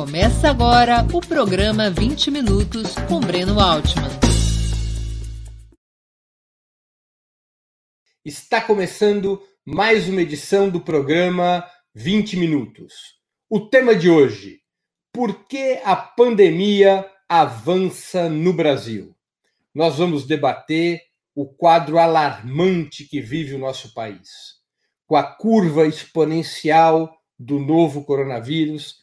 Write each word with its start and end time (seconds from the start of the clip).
Começa 0.00 0.48
agora 0.48 1.06
o 1.12 1.20
programa 1.20 1.90
20 1.90 2.30
Minutos 2.30 2.94
com 3.06 3.20
Breno 3.20 3.60
Altman. 3.60 4.08
Está 8.24 8.62
começando 8.62 9.42
mais 9.62 10.08
uma 10.08 10.22
edição 10.22 10.70
do 10.70 10.80
programa 10.80 11.62
20 11.94 12.38
Minutos. 12.38 12.94
O 13.46 13.68
tema 13.68 13.94
de 13.94 14.08
hoje: 14.08 14.62
Por 15.12 15.46
que 15.46 15.78
a 15.84 15.94
pandemia 15.94 17.06
avança 17.28 18.26
no 18.26 18.54
Brasil? 18.54 19.14
Nós 19.74 19.98
vamos 19.98 20.26
debater 20.26 21.02
o 21.34 21.46
quadro 21.46 21.98
alarmante 21.98 23.04
que 23.04 23.20
vive 23.20 23.54
o 23.54 23.58
nosso 23.58 23.92
país, 23.92 24.30
com 25.06 25.14
a 25.14 25.22
curva 25.22 25.86
exponencial 25.86 27.14
do 27.38 27.58
novo 27.58 28.02
coronavírus 28.02 28.99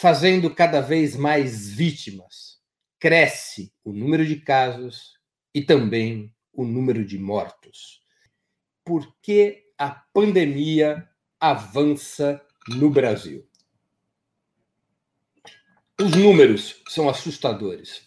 fazendo 0.00 0.48
cada 0.54 0.80
vez 0.80 1.14
mais 1.14 1.68
vítimas. 1.68 2.58
Cresce 2.98 3.70
o 3.84 3.92
número 3.92 4.24
de 4.24 4.36
casos 4.36 5.18
e 5.54 5.60
também 5.60 6.34
o 6.54 6.64
número 6.64 7.04
de 7.04 7.18
mortos. 7.18 8.00
Por 8.82 9.14
que 9.20 9.66
a 9.76 9.90
pandemia 9.90 11.06
avança 11.38 12.40
no 12.66 12.88
Brasil? 12.88 13.46
Os 16.00 16.12
números 16.12 16.82
são 16.88 17.06
assustadores. 17.06 18.06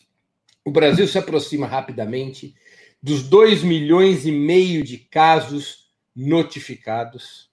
O 0.66 0.72
Brasil 0.72 1.08
se 1.08 1.20
aproxima 1.20 1.68
rapidamente 1.68 2.56
dos 3.04 3.22
2 3.22 3.62
milhões 3.62 4.26
e 4.26 4.32
meio 4.32 4.84
de 4.84 4.98
casos 4.98 5.94
notificados 6.16 7.52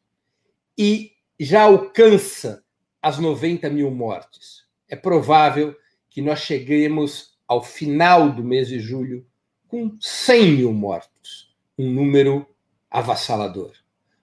e 0.78 1.12
já 1.38 1.64
alcança 1.64 2.64
as 3.02 3.18
90 3.18 3.68
mil 3.70 3.90
mortes. 3.90 4.64
É 4.88 4.96
provável 4.96 5.76
que 6.08 6.20
nós 6.20 6.40
cheguemos 6.40 7.38
ao 7.46 7.62
final 7.62 8.30
do 8.30 8.44
mês 8.44 8.68
de 8.68 8.78
julho 8.78 9.26
com 9.68 9.96
100 10.00 10.52
mil 10.52 10.72
mortos, 10.72 11.54
um 11.78 11.90
número 11.90 12.46
avassalador. 12.90 13.72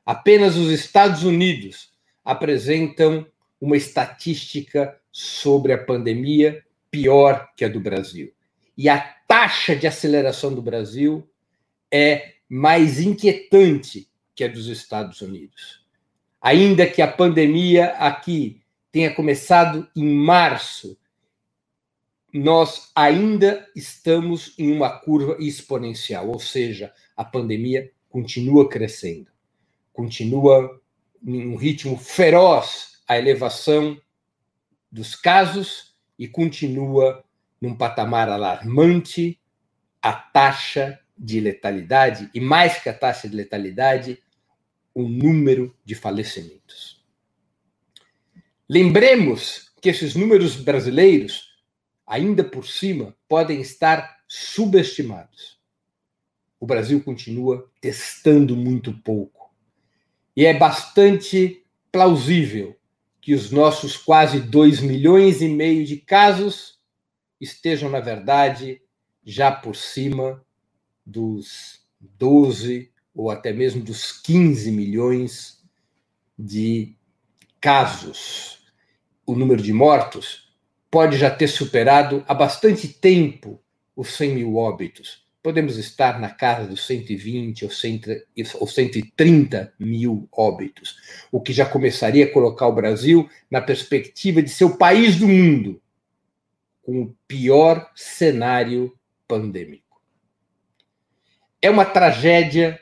Apenas 0.06 0.56
os 0.56 0.72
Estados 0.72 1.24
Unidos 1.24 1.92
apresentam 2.24 3.26
uma 3.60 3.78
estatística 3.78 5.00
sobre 5.12 5.74
a 5.74 5.78
pandemia 5.78 6.64
pior 6.92 7.50
que 7.56 7.66
a 7.66 7.70
do 7.70 7.80
Brasil. 7.80 8.32
E 8.78 8.88
a 8.88 9.00
taxa 9.28 9.76
de 9.76 9.88
aceleração 9.88 10.54
do 10.54 10.62
Brasil 10.62 11.28
é 11.92 12.36
mais 12.48 13.00
inquietante 13.00 14.08
que 14.36 14.44
a 14.44 14.48
dos 14.48 14.68
Estados 14.68 15.22
Unidos. 15.22 15.86
Ainda 16.42 16.86
que 16.86 17.02
a 17.02 17.08
pandemia 17.08 17.88
aqui 17.94 18.62
tenha 18.98 19.14
começado 19.14 19.88
em 19.96 20.12
março, 20.12 20.98
nós 22.34 22.92
ainda 22.96 23.70
estamos 23.76 24.56
em 24.58 24.72
uma 24.72 24.90
curva 24.90 25.38
exponencial, 25.40 26.30
ou 26.30 26.40
seja, 26.40 26.92
a 27.16 27.24
pandemia 27.24 27.92
continua 28.10 28.68
crescendo, 28.68 29.28
continua 29.94 30.82
em 31.24 31.48
um 31.48 31.56
ritmo 31.56 31.96
feroz 31.96 33.04
a 33.08 33.20
elevação 33.20 34.02
dos 34.92 35.14
casos 35.14 35.96
e 36.18 36.28
continua 36.28 37.24
num 37.62 37.76
patamar 37.76 38.30
alarmante 38.30 39.40
a 40.02 40.12
taxa 40.12 41.00
de 41.16 41.40
letalidade, 41.40 42.32
e 42.34 42.40
mais 42.40 42.82
que 42.82 42.90
a 42.90 42.94
taxa 42.98 43.30
de 43.30 43.36
letalidade, 43.36 44.24
o 44.92 45.08
número 45.08 45.78
de 45.86 45.94
falecimentos. 45.94 46.97
Lembremos 48.70 49.72
que 49.82 49.88
esses 49.88 50.14
números 50.14 50.58
brasileiros, 50.58 51.54
ainda 52.06 52.44
por 52.44 52.68
cima, 52.68 53.16
podem 53.26 53.62
estar 53.62 54.18
subestimados. 54.28 55.58
O 56.60 56.66
Brasil 56.66 57.02
continua 57.02 57.72
testando 57.80 58.58
muito 58.58 58.92
pouco. 58.92 59.50
E 60.36 60.46
é 60.46 60.54
bastante 60.54 61.64
plausível 61.90 62.78
que 63.22 63.34
os 63.34 63.52
nossos 63.52 63.96
quase 63.96 64.42
2 64.42 64.82
milhões 64.82 65.42
e 65.42 65.48
meio 65.48 65.86
de 65.86 65.96
casos 65.96 66.78
estejam, 67.40 67.90
na 67.90 68.02
verdade, 68.02 68.82
já 69.24 69.50
por 69.50 69.78
cima 69.78 70.46
dos 71.06 71.86
12 72.02 72.92
ou 73.16 73.32
até 73.32 73.54
mesmo 73.54 73.82
dos 73.82 74.12
15 74.12 74.72
milhões 74.74 75.64
de 76.38 76.98
casos 77.62 78.57
o 79.28 79.36
número 79.36 79.62
de 79.62 79.74
mortos 79.74 80.48
pode 80.90 81.18
já 81.18 81.30
ter 81.30 81.50
superado 81.50 82.24
há 82.28 82.34
bastante 82.34 82.88
tempo 82.88 83.62
os 83.96 84.16
100 84.16 84.36
mil 84.36 84.56
óbitos. 84.56 85.28
Podemos 85.44 85.78
estar 85.78 86.20
na 86.20 86.30
casa 86.30 86.68
dos 86.68 86.86
120 86.88 87.66
ou, 87.66 88.68
130 88.68 89.74
mil 89.78 90.28
óbitos, 90.32 90.98
o 91.32 91.42
que 91.42 91.54
já 91.54 91.66
começaria 91.66 92.26
a 92.26 92.32
colocar 92.32 92.68
o 92.68 92.76
Brasil 92.76 93.30
na 93.52 93.62
perspectiva 93.62 94.42
de 94.42 94.50
ser 94.50 94.66
o 94.66 94.78
país 94.78 95.18
do 95.18 95.28
mundo 95.28 95.82
com 96.82 97.02
o 97.02 97.16
pior 97.28 97.92
cenário 97.96 98.98
pandêmico. 99.28 100.02
É 101.62 101.70
uma 101.70 101.84
tragédia 101.86 102.80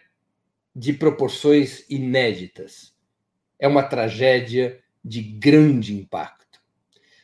de 0.75 0.93
proporções 0.93 1.85
inéditas. 1.89 2.93
É 3.57 3.67
uma 3.67 3.81
tragédia 3.81 4.79
de 5.05 5.21
grande 5.21 5.93
impacto. 5.93 6.59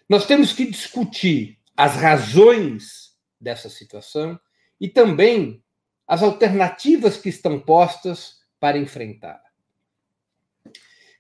Nós 0.08 0.28
temos 0.28 0.54
que 0.54 0.70
discutir 0.70 1.58
as 1.76 1.96
razões 1.96 3.16
dessa 3.40 3.70
situação 3.70 4.40
e 4.80 4.88
também 4.88 5.64
as 6.08 6.22
alternativas 6.22 7.18
que 7.18 7.30
estão 7.30 7.60
postas 7.60 8.42
para 8.60 8.78
enfrentá-la. 8.78 9.42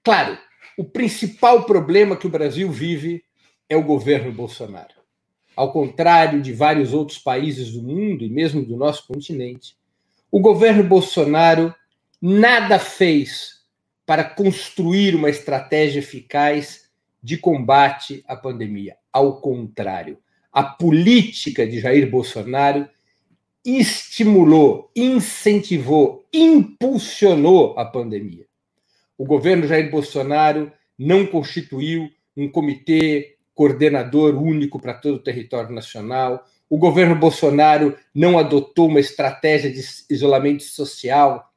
Claro, 0.03 0.37
o 0.77 0.83
principal 0.83 1.65
problema 1.65 2.15
que 2.15 2.27
o 2.27 2.31
Brasil 2.31 2.71
vive 2.71 3.23
é 3.67 3.75
o 3.75 3.83
governo 3.83 4.31
Bolsonaro. 4.31 5.01
Ao 5.55 5.71
contrário 5.71 6.41
de 6.41 6.53
vários 6.53 6.93
outros 6.93 7.17
países 7.17 7.71
do 7.71 7.81
mundo 7.81 8.23
e 8.23 8.29
mesmo 8.29 8.63
do 8.63 8.77
nosso 8.77 9.07
continente, 9.07 9.75
o 10.29 10.39
governo 10.39 10.83
Bolsonaro 10.83 11.73
nada 12.21 12.77
fez 12.77 13.60
para 14.11 14.25
construir 14.25 15.15
uma 15.15 15.29
estratégia 15.29 15.99
eficaz 15.99 16.89
de 17.23 17.37
combate 17.37 18.21
à 18.27 18.35
pandemia. 18.35 18.97
Ao 19.09 19.39
contrário, 19.39 20.17
a 20.51 20.61
política 20.61 21.65
de 21.65 21.79
Jair 21.79 22.11
Bolsonaro 22.11 22.89
estimulou, 23.63 24.91
incentivou, 24.93 26.25
impulsionou 26.33 27.73
a 27.79 27.85
pandemia. 27.85 28.45
O 29.17 29.23
governo 29.23 29.65
Jair 29.65 29.89
Bolsonaro 29.89 30.73
não 30.99 31.25
constituiu 31.25 32.09
um 32.35 32.49
comitê 32.49 33.37
coordenador 33.55 34.35
único 34.35 34.77
para 34.77 34.93
todo 34.93 35.15
o 35.15 35.23
território 35.23 35.73
nacional. 35.73 36.45
O 36.69 36.77
governo 36.77 37.15
Bolsonaro 37.15 37.97
não 38.13 38.37
adotou 38.37 38.89
uma 38.89 38.99
estratégia 38.99 39.71
de 39.71 39.81
isolamento 40.09 40.63
social 40.63 41.50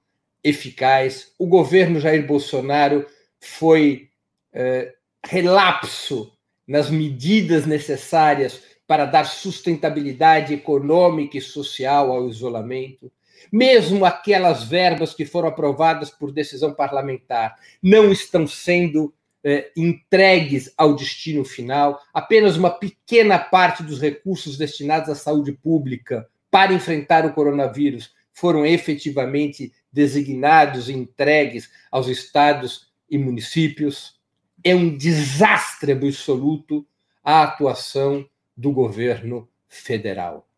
eficaz. 0.44 1.32
O 1.38 1.46
governo 1.46 1.98
Jair 1.98 2.26
Bolsonaro 2.26 3.06
foi 3.40 4.10
eh, 4.52 4.94
relapso 5.26 6.32
nas 6.68 6.90
medidas 6.90 7.66
necessárias 7.66 8.60
para 8.86 9.06
dar 9.06 9.24
sustentabilidade 9.24 10.52
econômica 10.52 11.38
e 11.38 11.40
social 11.40 12.12
ao 12.12 12.28
isolamento. 12.28 13.10
Mesmo 13.50 14.04
aquelas 14.04 14.64
verbas 14.64 15.14
que 15.14 15.24
foram 15.24 15.48
aprovadas 15.48 16.10
por 16.10 16.32
decisão 16.32 16.72
parlamentar 16.72 17.56
não 17.82 18.12
estão 18.12 18.46
sendo 18.46 19.12
eh, 19.42 19.70
entregues 19.76 20.72
ao 20.76 20.94
destino 20.94 21.44
final. 21.44 22.00
Apenas 22.12 22.56
uma 22.56 22.70
pequena 22.70 23.38
parte 23.38 23.82
dos 23.82 24.00
recursos 24.00 24.56
destinados 24.56 25.08
à 25.08 25.14
saúde 25.14 25.52
pública 25.52 26.28
para 26.50 26.72
enfrentar 26.72 27.26
o 27.26 27.32
coronavírus 27.32 28.12
foram 28.32 28.66
efetivamente 28.66 29.72
designados 29.94 30.88
e 30.88 30.92
entregues 30.92 31.70
aos 31.90 32.08
estados 32.08 32.92
e 33.08 33.16
municípios. 33.16 34.20
É 34.62 34.74
um 34.74 34.96
desastre 34.96 35.92
absoluto 35.92 36.84
a 37.22 37.44
atuação 37.44 38.28
do 38.56 38.72
governo 38.72 39.48
federal. 39.68 40.48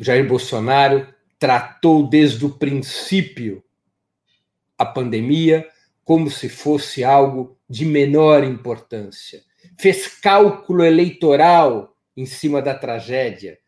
Jair 0.00 0.26
Bolsonaro 0.26 1.06
tratou 1.38 2.06
desde 2.06 2.44
o 2.44 2.50
princípio 2.50 3.62
a 4.76 4.84
pandemia 4.84 5.66
como 6.04 6.30
se 6.30 6.48
fosse 6.48 7.04
algo 7.04 7.56
de 7.68 7.84
menor 7.84 8.42
importância. 8.42 9.42
Fez 9.78 10.08
cálculo 10.08 10.82
eleitoral 10.82 11.96
em 12.16 12.26
cima 12.26 12.60
da 12.60 12.74
tragédia, 12.74 13.58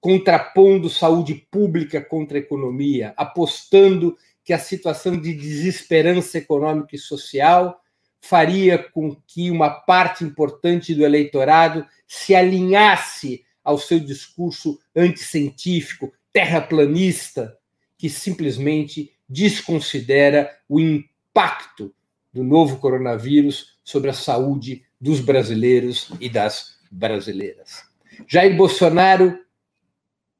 contrapondo 0.00 0.88
saúde 0.88 1.34
pública 1.50 2.00
contra 2.00 2.38
economia, 2.38 3.12
apostando 3.16 4.16
que 4.44 4.52
a 4.52 4.58
situação 4.58 5.20
de 5.20 5.34
desesperança 5.34 6.38
econômica 6.38 6.96
e 6.96 6.98
social 6.98 7.82
faria 8.20 8.78
com 8.78 9.16
que 9.26 9.50
uma 9.50 9.70
parte 9.70 10.24
importante 10.24 10.94
do 10.94 11.04
eleitorado 11.04 11.86
se 12.06 12.34
alinhasse 12.34 13.44
ao 13.62 13.78
seu 13.78 14.00
discurso 14.00 14.78
anticientífico, 14.96 16.12
terraplanista, 16.32 17.56
que 17.96 18.08
simplesmente 18.08 19.12
desconsidera 19.28 20.50
o 20.68 20.80
impacto 20.80 21.94
do 22.32 22.42
novo 22.42 22.78
coronavírus 22.78 23.76
sobre 23.84 24.10
a 24.10 24.14
saúde 24.14 24.84
dos 25.00 25.20
brasileiros 25.20 26.10
e 26.20 26.28
das 26.28 26.78
brasileiras. 26.90 27.84
Jair 28.26 28.56
Bolsonaro 28.56 29.38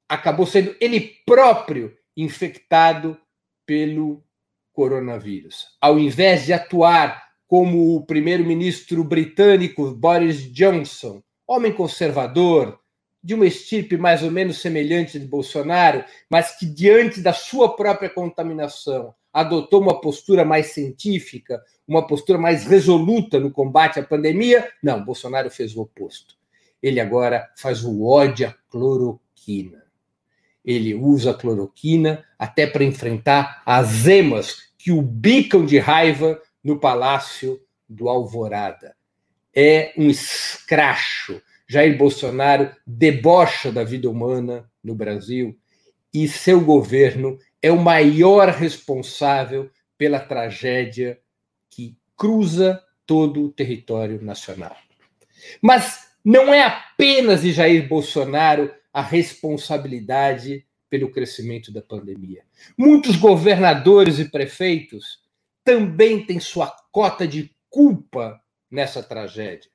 acabou 0.08 0.46
sendo 0.46 0.74
ele 0.80 1.16
próprio 1.26 1.96
infectado 2.16 3.16
pelo 3.66 4.24
coronavírus. 4.72 5.66
Ao 5.80 5.98
invés 5.98 6.46
de 6.46 6.52
atuar 6.52 7.28
como 7.46 7.96
o 7.96 8.04
primeiro-ministro 8.04 9.02
britânico 9.04 9.90
Boris 9.92 10.52
Johnson, 10.52 11.22
homem 11.46 11.72
conservador, 11.72 12.78
de 13.22 13.34
uma 13.34 13.46
estirpe 13.46 13.96
mais 13.96 14.22
ou 14.22 14.30
menos 14.30 14.60
semelhante 14.60 15.18
de 15.18 15.26
Bolsonaro, 15.26 16.04
mas 16.30 16.56
que, 16.56 16.66
diante 16.66 17.20
da 17.20 17.32
sua 17.32 17.74
própria 17.74 18.08
contaminação, 18.08 19.14
adotou 19.32 19.80
uma 19.80 20.00
postura 20.00 20.44
mais 20.44 20.68
científica, 20.68 21.62
uma 21.86 22.06
postura 22.06 22.38
mais 22.38 22.64
resoluta 22.64 23.40
no 23.40 23.50
combate 23.50 23.98
à 23.98 24.02
pandemia. 24.02 24.70
Não, 24.82 25.04
Bolsonaro 25.04 25.50
fez 25.50 25.76
o 25.76 25.82
oposto. 25.82 26.36
Ele 26.82 27.00
agora 27.00 27.48
faz 27.56 27.84
o 27.84 28.04
ódio 28.04 28.48
à 28.48 28.54
cloroquina. 28.70 29.87
Ele 30.68 30.94
usa 30.94 31.32
cloroquina 31.32 32.22
até 32.38 32.66
para 32.66 32.84
enfrentar 32.84 33.62
as 33.64 34.06
emas 34.06 34.68
que 34.76 34.92
o 34.92 35.00
bicam 35.00 35.64
de 35.64 35.78
raiva 35.78 36.38
no 36.62 36.78
palácio 36.78 37.58
do 37.88 38.06
Alvorada. 38.06 38.94
É 39.56 39.94
um 39.96 40.10
escracho. 40.10 41.40
Jair 41.66 41.96
Bolsonaro 41.96 42.70
debocha 42.86 43.72
da 43.72 43.82
vida 43.82 44.10
humana 44.10 44.70
no 44.84 44.94
Brasil 44.94 45.58
e 46.12 46.28
seu 46.28 46.60
governo 46.60 47.38
é 47.62 47.72
o 47.72 47.80
maior 47.80 48.50
responsável 48.50 49.70
pela 49.96 50.20
tragédia 50.20 51.18
que 51.70 51.96
cruza 52.14 52.78
todo 53.06 53.42
o 53.42 53.50
território 53.50 54.22
nacional. 54.22 54.76
Mas 55.62 56.08
não 56.22 56.52
é 56.52 56.62
apenas 56.62 57.40
de 57.40 57.52
Jair 57.52 57.88
Bolsonaro 57.88 58.70
a 58.92 59.02
responsabilidade 59.02 60.64
pelo 60.88 61.10
crescimento 61.10 61.72
da 61.72 61.82
pandemia. 61.82 62.42
Muitos 62.76 63.16
governadores 63.16 64.18
e 64.18 64.24
prefeitos 64.24 65.20
também 65.62 66.24
têm 66.24 66.40
sua 66.40 66.74
cota 66.90 67.26
de 67.26 67.54
culpa 67.68 68.40
nessa 68.70 69.02
tragédia. 69.02 69.70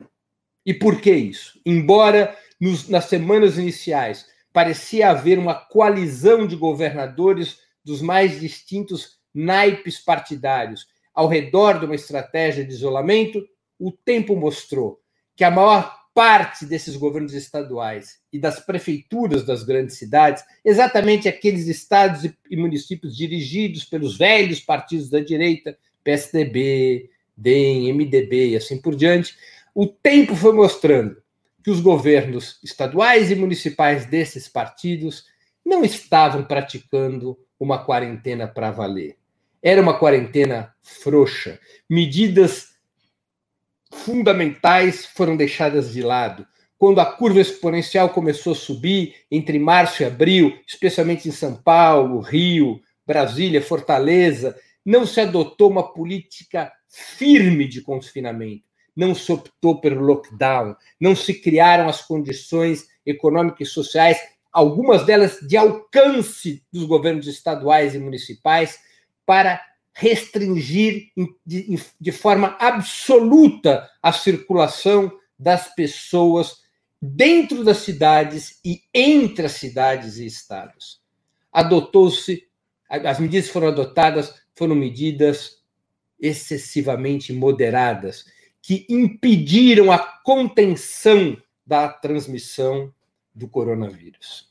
E 0.66 0.74
por 0.74 1.00
que 1.02 1.12
isso? 1.12 1.60
Embora 1.66 2.36
nos, 2.60 2.88
nas 2.88 3.06
semanas 3.06 3.58
iniciais 3.58 4.26
parecia 4.52 5.10
haver 5.10 5.38
uma 5.40 5.56
coalizão 5.56 6.48
de 6.48 6.56
governadores 6.56 7.60
dos 7.84 8.02
mais 8.02 8.40
distintos 8.40 9.18
naipes 9.34 10.00
partidários 10.00 10.88
ao 11.14 11.28
redor 11.28 11.80
de 11.80 11.86
uma 11.86 11.96
estratégia 11.96 12.64
de 12.64 12.72
isolamento, 12.72 13.44
o 13.80 13.92
tempo 13.92 14.36
mostrou 14.36 15.02
que 15.36 15.44
a 15.44 15.52
maior 15.52 16.03
parte 16.14 16.66
desses 16.66 16.96
governos 16.96 17.34
estaduais 17.34 18.20
e 18.32 18.40
das 18.40 18.60
prefeituras 18.60 19.44
das 19.46 19.64
grandes 19.64 19.98
cidades, 19.98 20.44
exatamente 20.64 21.28
aqueles 21.28 21.68
estados 21.68 22.24
e 22.50 22.56
municípios 22.56 23.18
dirigidos 23.18 23.84
pelos 23.84 24.18
velhos 24.18 24.60
partidos 24.60 25.10
da 25.10 25.20
direita, 25.20 25.78
PSDB, 26.04 27.10
DEM, 27.36 27.92
MDB 27.94 28.50
e 28.50 28.56
assim 28.56 28.80
por 28.80 28.96
diante, 28.96 29.36
o 29.74 29.88
tempo 29.88 30.36
foi 30.36 30.54
mostrando 30.54 31.18
que 31.64 31.72
os 31.72 31.80
governos 31.80 32.60
estaduais 32.64 33.32
e 33.32 33.36
municipais 33.36 34.06
desses 34.06 34.48
partidos 34.48 35.26
não 35.66 35.84
estavam 35.84 36.44
praticando 36.44 37.40
uma 37.60 37.84
quarentena 37.84 38.48
para 38.48 38.70
valer. 38.70 39.18
Era 39.62 39.82
uma 39.82 39.98
quarentena 39.98 40.74
frouxa. 40.82 41.58
Medidas 41.90 42.73
fundamentais 43.94 45.06
foram 45.06 45.38
deixadas 45.38 45.92
de 45.92 46.02
lado. 46.02 46.46
Quando 46.78 47.00
a 47.00 47.06
curva 47.06 47.40
exponencial 47.40 48.10
começou 48.10 48.54
a 48.54 48.56
subir 48.56 49.16
entre 49.32 49.58
março 49.58 50.04
e 50.04 50.06
abril, 50.06 50.58
especialmente 50.68 51.30
em 51.30 51.32
São 51.32 51.56
Paulo, 51.56 52.20
Rio, 52.20 52.82
Brasília, 53.06 53.62
Fortaleza, 53.62 54.56
não 54.86 55.06
se 55.06 55.22
adotou 55.22 55.70
uma 55.70 55.94
política 55.94 56.72
firme 56.90 57.68
de 57.68 57.82
confinamento, 57.82 58.64
não 58.96 59.16
se 59.16 59.32
optou 59.32 59.80
pelo 59.80 60.02
lockdown, 60.02 60.76
não 61.00 61.16
se 61.16 61.34
criaram 61.34 61.88
as 61.88 62.02
condições 62.02 62.86
econômicas 63.06 63.70
e 63.70 63.72
sociais 63.72 64.18
algumas 64.54 65.04
delas 65.04 65.40
de 65.40 65.58
alcance 65.58 66.64
dos 66.72 66.86
governos 66.86 67.28
estaduais 67.28 67.96
e 67.96 68.00
municipais, 68.00 68.80
para 69.26 69.60
restringir 69.94 71.12
de, 71.46 71.80
de 72.00 72.12
forma 72.12 72.58
absoluta 72.60 73.90
a 74.02 74.12
circulação 74.12 75.12
das 75.38 75.74
pessoas 75.76 76.64
dentro 77.02 77.64
das 77.64 77.78
cidades 77.80 78.60
e 78.64 78.82
entre 78.94 79.46
as 79.46 79.54
cidades 79.54 80.18
e 80.18 80.26
estados. 80.26 81.02
Adotou-se, 81.52 82.48
as 82.90 83.20
medidas 83.20 83.50
foram 83.50 83.68
adotadas 83.68 84.34
foram 84.56 84.76
medidas 84.76 85.58
excessivamente 86.20 87.34
moderadas, 87.34 88.26
que 88.62 88.86
impediram 88.88 89.92
a 89.92 90.00
contenção 90.00 91.38
da 91.66 91.90
transmissão 91.90 92.94
do 93.36 93.48
coronavírus. 93.48 94.50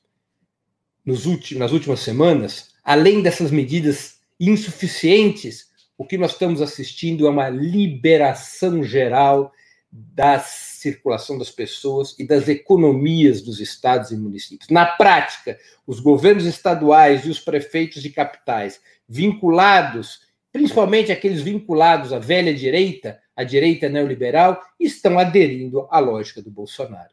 Últimos, 1.07 1.53
nas 1.53 1.73
últimas 1.73 2.01
semanas, 2.01 2.75
além 2.85 3.23
dessas 3.23 3.51
medidas 3.51 4.21
insuficientes, 4.51 5.71
o 5.97 6.05
que 6.05 6.19
nós 6.19 6.33
estamos 6.33 6.61
assistindo 6.61 7.27
é 7.27 7.31
uma 7.31 7.49
liberação 7.49 8.83
geral 8.83 9.53
da 9.93 10.41
circulação 10.41 11.39
das 11.39 11.51
pessoas 11.51 12.19
e 12.19 12.27
das 12.27 12.49
economias 12.49 13.43
dos 13.43 13.61
estados 13.61 14.11
e 14.11 14.17
municípios. 14.17 14.69
Na 14.69 14.87
prática, 14.87 15.59
os 15.87 16.01
governos 16.01 16.45
estaduais 16.47 17.25
e 17.25 17.31
os 17.31 17.39
prefeitos 17.39 18.03
de 18.03 18.11
capitais, 18.11 18.81
vinculados, 19.09 20.23
principalmente 20.51 21.13
aqueles 21.13 21.43
vinculados 21.43 22.13
à 22.13 22.19
velha 22.19 22.53
direita, 22.53 23.21
à 23.37 23.45
direita 23.45 23.89
neoliberal, 23.89 24.61
estão 24.81 25.19
aderindo 25.19 25.87
à 25.91 25.99
lógica 25.99 26.43
do 26.43 26.51
Bolsonaro 26.51 27.13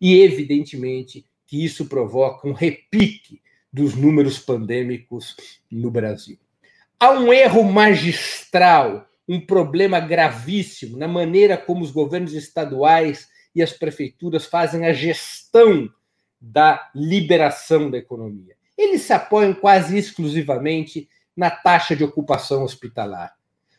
e, 0.00 0.22
evidentemente, 0.22 1.24
que 1.46 1.62
isso 1.64 1.86
provoca 1.86 2.48
um 2.48 2.52
repique 2.52 3.40
dos 3.72 3.94
números 3.94 4.38
pandêmicos 4.38 5.36
no 5.70 5.90
Brasil. 5.90 6.38
Há 6.98 7.10
um 7.10 7.32
erro 7.32 7.62
magistral, 7.64 9.06
um 9.28 9.40
problema 9.40 10.00
gravíssimo 10.00 10.96
na 10.96 11.08
maneira 11.08 11.56
como 11.56 11.82
os 11.82 11.90
governos 11.90 12.32
estaduais 12.32 13.28
e 13.54 13.62
as 13.62 13.72
prefeituras 13.72 14.46
fazem 14.46 14.86
a 14.86 14.92
gestão 14.92 15.88
da 16.40 16.90
liberação 16.94 17.90
da 17.90 17.98
economia. 17.98 18.54
Eles 18.76 19.02
se 19.02 19.12
apoiam 19.12 19.54
quase 19.54 19.96
exclusivamente 19.96 21.08
na 21.36 21.50
taxa 21.50 21.96
de 21.96 22.04
ocupação 22.04 22.62
hospitalar, 22.62 23.34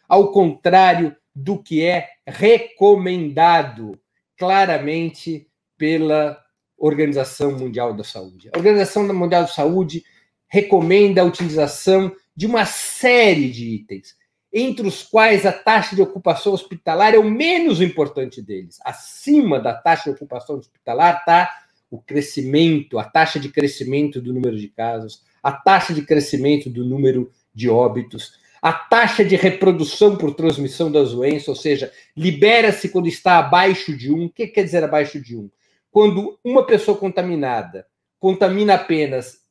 ao 0.08 0.32
contrário 0.32 1.16
do 1.34 1.62
que 1.62 1.84
é 1.84 2.10
recomendado 2.26 4.00
claramente 4.38 5.48
pela 5.78 6.42
Organização 6.78 7.52
Mundial 7.52 7.94
da 7.94 8.04
Saúde. 8.04 8.50
A 8.54 8.58
Organização 8.58 9.06
Mundial 9.14 9.44
da 9.44 9.48
Saúde 9.48 10.04
recomenda 10.48 11.22
a 11.22 11.26
utilização 11.26 12.12
de 12.36 12.46
uma 12.46 12.66
série 12.66 13.50
de 13.50 13.66
itens, 13.68 14.16
entre 14.52 14.88
os 14.88 15.04
quais 15.04 15.46
a 15.46 15.52
taxa 15.52 15.96
de 15.96 16.02
ocupação 16.02 16.54
hospitalar 16.54 17.14
é 17.14 17.18
o 17.18 17.30
menos 17.30 17.82
importante 17.82 18.42
deles. 18.42 18.78
Acima 18.84 19.60
da 19.60 19.74
taxa 19.74 20.06
de 20.06 20.16
ocupação 20.16 20.58
hospitalar 20.58 21.20
está 21.20 21.52
o 21.90 22.00
crescimento, 22.00 22.98
a 22.98 23.04
taxa 23.04 23.40
de 23.40 23.50
crescimento 23.50 24.22
do 24.22 24.34
número 24.34 24.58
de 24.58 24.68
casos, 24.68 25.24
a 25.42 25.52
taxa 25.52 25.94
de 25.94 26.02
crescimento 26.02 26.70
do 26.70 26.86
número 26.86 27.32
de 27.54 27.70
óbitos, 27.70 28.40
a 28.62 28.74
taxa 28.74 29.24
de 29.24 29.36
reprodução 29.36 30.18
por 30.18 30.34
transmissão 30.34 30.92
das 30.92 31.12
doenças, 31.12 31.48
ou 31.48 31.56
seja, 31.56 31.92
libera-se 32.18 32.90
quando 32.90 33.08
está 33.08 33.38
abaixo 33.38 33.96
de 33.96 34.12
1. 34.12 34.26
O 34.26 34.30
que 34.30 34.48
quer 34.48 34.64
dizer 34.64 34.84
abaixo 34.84 35.22
de 35.22 35.38
1? 35.38 35.50
quando 35.96 36.38
uma 36.44 36.66
pessoa 36.66 36.98
contaminada 36.98 37.88
contamina 38.20 38.74
apenas 38.74 39.45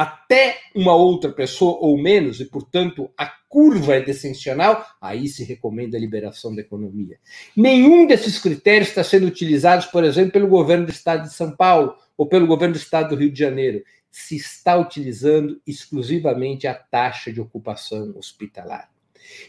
até 0.00 0.56
uma 0.74 0.94
outra 0.94 1.30
pessoa 1.30 1.76
ou 1.78 2.00
menos, 2.00 2.40
e 2.40 2.46
portanto 2.46 3.10
a 3.18 3.26
curva 3.50 3.96
é 3.96 4.00
descensional, 4.00 4.82
aí 4.98 5.28
se 5.28 5.44
recomenda 5.44 5.98
a 5.98 6.00
liberação 6.00 6.54
da 6.54 6.62
economia. 6.62 7.18
Nenhum 7.54 8.06
desses 8.06 8.38
critérios 8.38 8.88
está 8.88 9.04
sendo 9.04 9.26
utilizado, 9.26 9.86
por 9.92 10.02
exemplo, 10.02 10.32
pelo 10.32 10.48
governo 10.48 10.86
do 10.86 10.90
estado 10.90 11.24
de 11.24 11.34
São 11.34 11.54
Paulo 11.54 11.94
ou 12.16 12.26
pelo 12.26 12.46
governo 12.46 12.72
do 12.72 12.78
estado 12.78 13.10
do 13.10 13.20
Rio 13.20 13.30
de 13.30 13.38
Janeiro. 13.38 13.84
Se 14.10 14.36
está 14.36 14.74
utilizando 14.78 15.60
exclusivamente 15.66 16.66
a 16.66 16.72
taxa 16.72 17.30
de 17.30 17.38
ocupação 17.38 18.14
hospitalar. 18.16 18.88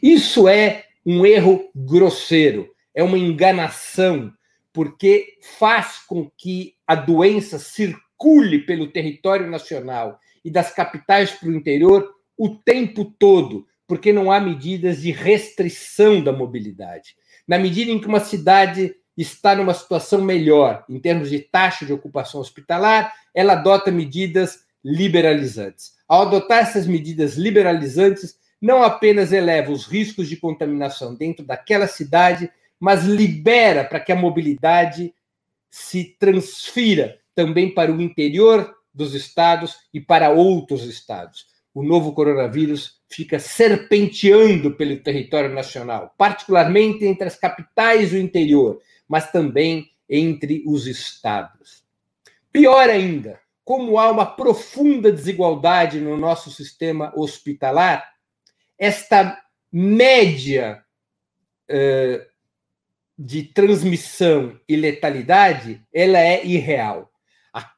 Isso 0.03 0.49
é 0.49 0.83
um 1.05 1.25
erro 1.25 1.69
grosseiro, 1.73 2.69
é 2.93 3.01
uma 3.01 3.17
enganação, 3.17 4.33
porque 4.73 5.37
faz 5.57 5.99
com 5.99 6.29
que 6.37 6.75
a 6.85 6.93
doença 6.93 7.57
circule 7.57 8.65
pelo 8.65 8.91
território 8.91 9.49
nacional 9.49 10.19
e 10.43 10.51
das 10.51 10.73
capitais 10.73 11.31
para 11.31 11.49
o 11.49 11.55
interior 11.55 12.09
o 12.37 12.49
tempo 12.49 13.05
todo, 13.05 13.67
porque 13.87 14.11
não 14.11 14.31
há 14.31 14.39
medidas 14.39 15.01
de 15.01 15.11
restrição 15.11 16.23
da 16.23 16.31
mobilidade. 16.31 17.15
Na 17.47 17.59
medida 17.59 17.91
em 17.91 17.99
que 17.99 18.07
uma 18.07 18.19
cidade 18.19 18.95
está 19.17 19.55
numa 19.55 19.73
situação 19.73 20.21
melhor 20.21 20.83
em 20.89 20.99
termos 20.99 21.29
de 21.29 21.39
taxa 21.39 21.85
de 21.85 21.93
ocupação 21.93 22.41
hospitalar, 22.41 23.13
ela 23.33 23.53
adota 23.53 23.91
medidas 23.91 24.59
liberalizantes. 24.83 25.93
Ao 26.07 26.23
adotar 26.23 26.59
essas 26.59 26.87
medidas 26.87 27.35
liberalizantes, 27.35 28.35
não 28.61 28.83
apenas 28.83 29.31
eleva 29.31 29.71
os 29.71 29.85
riscos 29.85 30.27
de 30.27 30.37
contaminação 30.37 31.15
dentro 31.15 31.45
daquela 31.45 31.87
cidade, 31.87 32.49
mas 32.79 33.03
libera 33.03 33.83
para 33.83 33.99
que 33.99 34.11
a 34.11 34.15
mobilidade 34.15 35.13
se 35.69 36.15
transfira 36.19 37.19
também 37.33 37.73
para 37.73 37.91
o 37.91 38.01
interior 38.01 38.75
dos 38.93 39.13
estados 39.13 39.77
e 39.93 39.99
para 39.99 40.29
outros 40.29 40.83
estados. 40.83 41.45
O 41.73 41.83
novo 41.83 42.13
coronavírus 42.13 42.99
fica 43.09 43.39
serpenteando 43.39 44.75
pelo 44.75 44.97
território 44.97 45.53
nacional, 45.53 46.13
particularmente 46.17 47.05
entre 47.05 47.27
as 47.27 47.35
capitais 47.35 48.11
do 48.11 48.17
interior, 48.17 48.79
mas 49.07 49.31
também 49.31 49.89
entre 50.09 50.63
os 50.67 50.87
estados. 50.87 51.83
Pior 52.51 52.89
ainda, 52.89 53.39
como 53.63 53.97
há 53.97 54.11
uma 54.11 54.25
profunda 54.25 55.11
desigualdade 55.11 56.01
no 56.01 56.17
nosso 56.17 56.51
sistema 56.51 57.13
hospitalar, 57.15 58.11
esta 58.77 59.41
média 59.71 60.83
uh, 61.69 62.31
de 63.17 63.43
transmissão 63.43 64.59
e 64.67 64.75
letalidade 64.75 65.85
ela 65.93 66.19
é 66.19 66.45
irreal. 66.45 67.10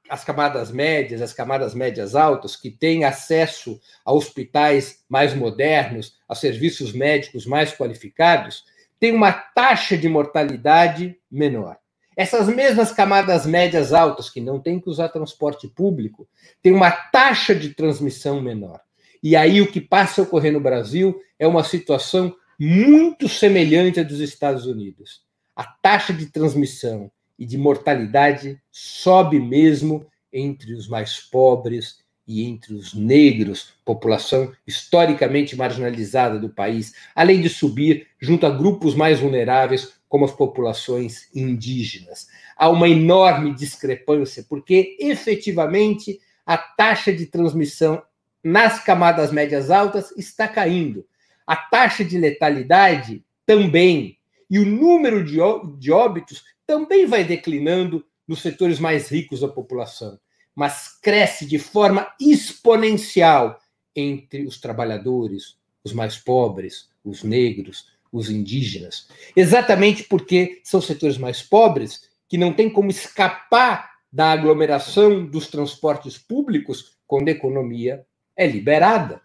As 0.09 0.23
camadas 0.23 0.71
médias, 0.71 1.21
as 1.21 1.33
camadas 1.33 1.73
médias 1.73 2.15
altas, 2.15 2.55
que 2.55 2.69
têm 2.69 3.03
acesso 3.03 3.79
a 4.05 4.13
hospitais 4.13 5.03
mais 5.09 5.33
modernos, 5.33 6.15
a 6.29 6.35
serviços 6.35 6.93
médicos 6.93 7.45
mais 7.45 7.75
qualificados, 7.75 8.63
têm 8.99 9.13
uma 9.13 9.31
taxa 9.31 9.97
de 9.97 10.07
mortalidade 10.07 11.17
menor. 11.31 11.77
Essas 12.15 12.47
mesmas 12.47 12.91
camadas 12.91 13.45
médias 13.45 13.91
altas, 13.91 14.29
que 14.29 14.39
não 14.39 14.59
têm 14.59 14.79
que 14.79 14.89
usar 14.89 15.09
transporte 15.09 15.67
público, 15.67 16.27
têm 16.61 16.71
uma 16.71 16.91
taxa 16.91 17.55
de 17.55 17.69
transmissão 17.69 18.39
menor. 18.39 18.79
E 19.21 19.35
aí 19.35 19.61
o 19.61 19.71
que 19.71 19.81
passa 19.81 20.21
a 20.21 20.23
ocorrer 20.23 20.53
no 20.53 20.59
Brasil 20.59 21.19
é 21.39 21.47
uma 21.47 21.63
situação 21.63 22.35
muito 22.59 23.27
semelhante 23.27 23.99
à 23.99 24.03
dos 24.03 24.19
Estados 24.19 24.65
Unidos. 24.65 25.23
A 25.55 25.63
taxa 25.63 26.13
de 26.13 26.27
transmissão 26.27 27.11
e 27.43 27.45
de 27.45 27.57
mortalidade 27.57 28.57
sobe 28.71 29.38
mesmo 29.38 30.07
entre 30.31 30.73
os 30.73 30.88
mais 30.88 31.19
pobres 31.19 31.97
e 32.25 32.45
entre 32.45 32.73
os 32.73 32.93
negros, 32.93 33.73
população 33.83 34.53
historicamente 34.65 35.53
marginalizada 35.53 36.39
do 36.39 36.47
país, 36.47 36.93
além 37.13 37.41
de 37.41 37.50
subir 37.50 38.07
junto 38.17 38.45
a 38.45 38.50
grupos 38.50 38.95
mais 38.95 39.19
vulneráveis, 39.19 39.91
como 40.07 40.23
as 40.23 40.31
populações 40.31 41.27
indígenas. 41.35 42.29
Há 42.55 42.69
uma 42.69 42.88
enorme 42.88 43.53
discrepância, 43.53 44.45
porque 44.47 44.95
efetivamente 44.97 46.21
a 46.45 46.57
taxa 46.57 47.12
de 47.12 47.25
transmissão 47.25 48.01
nas 48.41 48.81
camadas 48.81 49.33
médias 49.33 49.69
altas 49.69 50.13
está 50.15 50.47
caindo. 50.47 51.05
A 51.45 51.57
taxa 51.57 52.05
de 52.05 52.17
letalidade 52.17 53.21
também. 53.45 54.17
E 54.50 54.59
o 54.59 54.65
número 54.65 55.25
de 55.25 55.91
óbitos 55.91 56.52
também 56.65 57.05
vai 57.05 57.24
declinando 57.24 58.05
nos 58.27 58.41
setores 58.41 58.79
mais 58.79 59.10
ricos 59.10 59.41
da 59.41 59.48
população, 59.48 60.20
mas 60.55 61.00
cresce 61.01 61.46
de 61.46 61.60
forma 61.60 62.13
exponencial 62.20 63.60
entre 63.96 64.46
os 64.46 64.60
trabalhadores, 64.60 65.58
os 65.84 65.93
mais 65.93 66.17
pobres, 66.17 66.89
os 67.03 67.24
negros, 67.24 67.91
os 68.12 68.29
indígenas, 68.29 69.08
exatamente 69.36 70.03
porque 70.03 70.62
são 70.63 70.79
setores 70.79 71.17
mais 71.17 71.41
pobres 71.41 72.10
que 72.29 72.38
não 72.38 72.53
têm 72.53 72.70
como 72.70 72.89
escapar 72.89 73.91
da 74.12 74.32
aglomeração 74.32 75.25
dos 75.25 75.48
transportes 75.48 76.17
públicos 76.17 76.96
quando 77.08 77.29
a 77.29 77.32
economia 77.32 78.05
é 78.36 78.46
liberada. 78.46 79.22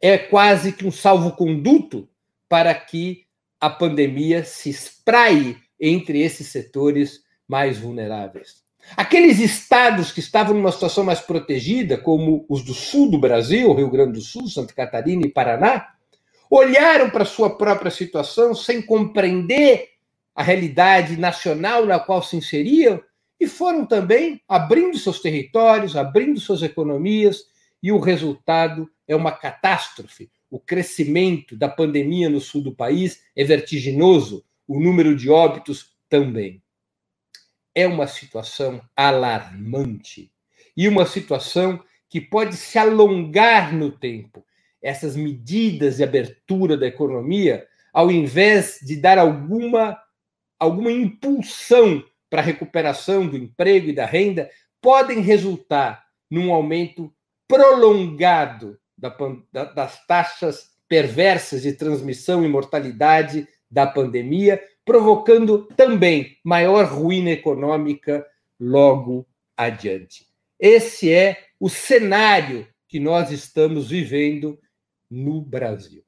É 0.00 0.16
quase 0.16 0.72
que 0.72 0.86
um 0.86 0.92
salvo-conduto 0.92 2.08
para 2.48 2.74
que 2.74 3.24
a 3.60 3.70
pandemia 3.70 4.44
se 4.44 4.70
espraie 4.70 5.56
entre 5.82 6.22
esses 6.22 6.46
setores 6.46 7.24
mais 7.48 7.78
vulneráveis. 7.78 8.62
Aqueles 8.96 9.40
estados 9.40 10.12
que 10.12 10.20
estavam 10.20 10.54
numa 10.54 10.70
situação 10.70 11.04
mais 11.04 11.20
protegida, 11.20 11.98
como 11.98 12.46
os 12.48 12.64
do 12.64 12.72
sul 12.72 13.10
do 13.10 13.18
Brasil, 13.18 13.72
Rio 13.74 13.90
Grande 13.90 14.12
do 14.12 14.20
Sul, 14.20 14.48
Santa 14.48 14.72
Catarina 14.72 15.26
e 15.26 15.30
Paraná, 15.30 15.88
olharam 16.48 17.10
para 17.10 17.24
sua 17.24 17.56
própria 17.56 17.90
situação 17.90 18.54
sem 18.54 18.80
compreender 18.80 19.88
a 20.34 20.42
realidade 20.42 21.16
nacional 21.16 21.84
na 21.84 21.98
qual 21.98 22.22
se 22.22 22.36
inseriam 22.36 23.02
e 23.40 23.46
foram 23.46 23.84
também 23.84 24.40
abrindo 24.48 24.96
seus 24.98 25.20
territórios, 25.20 25.96
abrindo 25.96 26.38
suas 26.38 26.62
economias, 26.62 27.44
e 27.82 27.90
o 27.90 27.98
resultado 27.98 28.88
é 29.08 29.16
uma 29.16 29.32
catástrofe. 29.32 30.30
O 30.48 30.60
crescimento 30.60 31.56
da 31.56 31.68
pandemia 31.68 32.28
no 32.30 32.40
sul 32.40 32.62
do 32.62 32.72
país 32.72 33.22
é 33.34 33.42
vertiginoso, 33.42 34.44
o 34.72 34.80
número 34.80 35.14
de 35.14 35.28
óbitos 35.28 35.92
também. 36.08 36.62
É 37.74 37.86
uma 37.86 38.06
situação 38.06 38.80
alarmante 38.96 40.32
e 40.74 40.88
uma 40.88 41.04
situação 41.04 41.82
que 42.08 42.22
pode 42.22 42.56
se 42.56 42.78
alongar 42.78 43.74
no 43.74 43.92
tempo 43.92 44.44
essas 44.80 45.14
medidas 45.14 45.98
de 45.98 46.04
abertura 46.04 46.76
da 46.76 46.86
economia, 46.86 47.66
ao 47.92 48.10
invés 48.10 48.78
de 48.82 48.96
dar 48.96 49.18
alguma, 49.18 49.98
alguma 50.58 50.90
impulsão 50.90 52.02
para 52.30 52.40
a 52.40 52.44
recuperação 52.44 53.26
do 53.26 53.36
emprego 53.36 53.90
e 53.90 53.94
da 53.94 54.06
renda, 54.06 54.50
podem 54.80 55.20
resultar 55.20 56.02
num 56.30 56.50
aumento 56.50 57.12
prolongado 57.46 58.78
da, 58.96 59.14
da, 59.52 59.64
das 59.64 60.06
taxas 60.06 60.70
perversas 60.88 61.62
de 61.62 61.74
transmissão 61.74 62.42
e 62.42 62.48
mortalidade 62.48 63.46
da 63.72 63.86
pandemia, 63.86 64.62
provocando 64.84 65.66
também 65.74 66.36
maior 66.44 66.84
ruína 66.84 67.30
econômica 67.30 68.26
logo 68.60 69.26
adiante. 69.56 70.26
Esse 70.60 71.10
é 71.10 71.46
o 71.58 71.70
cenário 71.70 72.68
que 72.86 73.00
nós 73.00 73.30
estamos 73.30 73.88
vivendo 73.88 74.60
no 75.10 75.40
Brasil. 75.40 76.04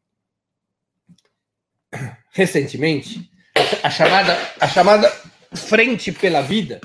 Recentemente, 2.30 3.30
a 3.83 3.88
chamada, 3.88 4.37
a 4.61 4.68
chamada 4.68 5.11
Frente 5.54 6.12
pela 6.12 6.42
Vida 6.42 6.80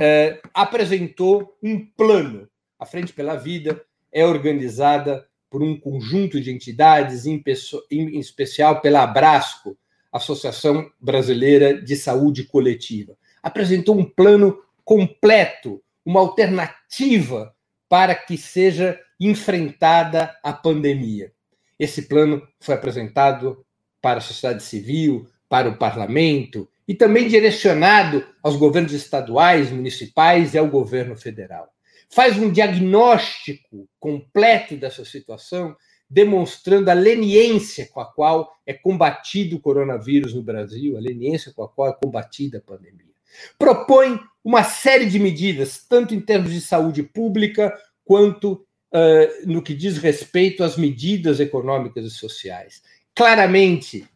eh, 0.00 0.40
apresentou 0.52 1.56
um 1.62 1.84
plano. 1.84 2.48
A 2.78 2.86
Frente 2.86 3.12
pela 3.12 3.36
Vida 3.36 3.84
é 4.10 4.24
organizada 4.24 5.26
por 5.50 5.62
um 5.62 5.78
conjunto 5.78 6.40
de 6.40 6.50
entidades, 6.50 7.26
em, 7.26 7.42
em 7.90 8.18
especial 8.18 8.80
pela 8.80 9.02
Abrasco, 9.02 9.76
Associação 10.12 10.90
Brasileira 11.00 11.80
de 11.80 11.96
Saúde 11.96 12.44
Coletiva. 12.44 13.16
Apresentou 13.42 13.98
um 13.98 14.04
plano 14.04 14.58
completo, 14.84 15.82
uma 16.04 16.20
alternativa 16.20 17.54
para 17.88 18.14
que 18.14 18.36
seja 18.36 18.98
enfrentada 19.18 20.36
a 20.42 20.52
pandemia. 20.52 21.32
Esse 21.78 22.02
plano 22.02 22.46
foi 22.60 22.74
apresentado 22.74 23.64
para 24.00 24.18
a 24.18 24.22
sociedade 24.22 24.62
civil, 24.62 25.26
para 25.48 25.68
o 25.68 25.76
parlamento 25.76 26.68
e 26.86 26.94
também 26.94 27.28
direcionado 27.28 28.26
aos 28.42 28.56
governos 28.56 28.92
estaduais, 28.92 29.70
municipais 29.70 30.54
e 30.54 30.58
ao 30.58 30.66
governo 30.66 31.16
federal. 31.16 31.72
Faz 32.12 32.36
um 32.36 32.52
diagnóstico 32.52 33.88
completo 33.98 34.76
dessa 34.76 35.02
situação, 35.02 35.74
demonstrando 36.10 36.90
a 36.90 36.94
leniência 36.94 37.88
com 37.90 38.00
a 38.00 38.04
qual 38.04 38.52
é 38.66 38.74
combatido 38.74 39.56
o 39.56 39.60
coronavírus 39.60 40.34
no 40.34 40.42
Brasil, 40.42 40.98
a 40.98 41.00
leniência 41.00 41.54
com 41.54 41.62
a 41.62 41.68
qual 41.70 41.88
é 41.88 41.92
combatida 41.94 42.58
a 42.58 42.60
pandemia. 42.60 43.14
Propõe 43.58 44.20
uma 44.44 44.62
série 44.62 45.06
de 45.06 45.18
medidas, 45.18 45.86
tanto 45.88 46.14
em 46.14 46.20
termos 46.20 46.52
de 46.52 46.60
saúde 46.60 47.02
pública 47.02 47.74
quanto 48.04 48.52
uh, 48.52 49.46
no 49.46 49.62
que 49.62 49.72
diz 49.72 49.96
respeito 49.96 50.62
às 50.62 50.76
medidas 50.76 51.40
econômicas 51.40 52.04
e 52.04 52.10
sociais. 52.10 52.82
Claramente, 53.14 54.06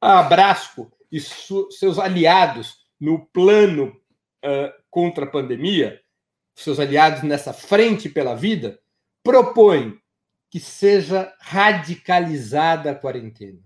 a 0.00 0.20
Abrasco 0.20 0.90
e 1.12 1.20
seus 1.20 1.98
aliados 1.98 2.86
no 2.98 3.26
plano 3.26 3.88
uh, 4.42 4.72
contra 4.90 5.26
a 5.26 5.30
pandemia, 5.30 6.00
seus 6.62 6.78
aliados 6.78 7.22
nessa 7.22 7.52
frente 7.52 8.08
pela 8.08 8.34
vida, 8.34 8.78
propõem 9.22 9.98
que 10.50 10.58
seja 10.58 11.32
radicalizada 11.40 12.90
a 12.90 12.94
quarentena, 12.94 13.58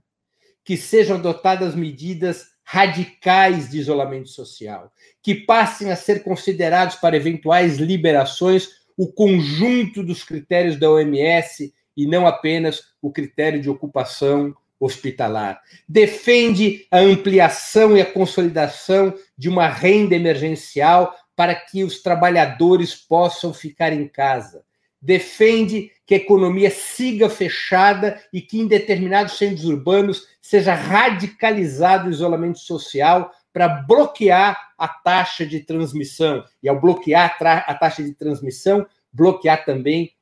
que 0.65 0.77
sejam 0.77 1.17
adotadas 1.17 1.75
medidas 1.75 2.55
radicais 2.63 3.71
de 3.71 3.79
isolamento 3.79 4.29
social, 4.29 4.93
que 5.23 5.35
passem 5.35 5.91
a 5.91 5.97
ser 5.97 6.23
considerados 6.23 6.97
para 6.97 7.17
eventuais 7.17 7.77
liberações 7.77 8.85
o 8.97 9.13
conjunto 9.13 10.03
dos 10.03 10.23
critérios 10.23 10.79
da 10.79 10.91
OMS 10.91 11.73
e 11.97 12.07
não 12.07 12.27
apenas 12.27 12.83
o 13.03 13.11
critério 13.11 13.61
de 13.61 13.69
ocupação 13.69 14.55
hospitalar. 14.79 15.61
Defende 15.89 16.87
a 16.91 16.99
ampliação 16.99 17.97
e 17.97 18.01
a 18.01 18.07
consolidação 18.07 19.15
de 19.37 19.49
uma 19.49 19.69
renda 19.69 20.15
emergencial 20.15 21.15
para 21.37 21.55
que 21.55 21.85
os 21.85 22.01
trabalhadores 22.03 22.95
possam 22.95 23.53
ficar 23.53 23.93
em 23.93 24.07
casa. 24.07 24.65
Defende 25.01 25.91
que 26.07 26.15
a 26.15 26.17
economia 26.19 26.71
siga 26.71 27.29
fechada 27.29 28.23
e 28.33 28.41
que 28.41 28.59
em 28.59 28.67
determinados 28.67 29.37
centros 29.37 29.65
urbanos 29.65 30.27
seja 30.41 30.75
radicalizado 30.75 32.09
o 32.09 32.11
isolamento 32.11 32.59
social 32.59 33.31
para 33.53 33.69
bloquear 33.69 34.73
a 34.77 34.89
taxa 34.89 35.47
de 35.47 35.61
transmissão. 35.61 36.45
E 36.63 36.69
ao 36.69 36.81
bloquear 36.81 37.37
a 37.41 37.75
taxa 37.75 38.03
de 38.03 38.15
transmissão, 38.15 38.87
bloquear 39.13 39.65
também 39.65 40.13